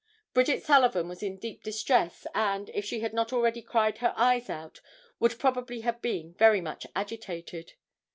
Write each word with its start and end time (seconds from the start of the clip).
Bridget 0.33 0.63
Sullivan 0.63 1.07
was 1.07 1.21
in 1.21 1.37
deep 1.37 1.61
distress, 1.61 2.25
and, 2.33 2.71
if 2.73 2.83
she 2.83 3.01
had 3.01 3.13
not 3.13 3.31
already 3.31 3.61
cried 3.61 3.99
her 3.99 4.15
eyes 4.17 4.49
out, 4.49 4.81
would 5.19 5.37
probably 5.37 5.81
have 5.81 6.01
been 6.01 6.33
very 6.33 6.59
much 6.59 6.87
agitated. 6.95 7.73